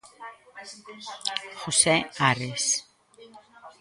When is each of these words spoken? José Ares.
José 1.63 1.95
Ares. 2.29 2.65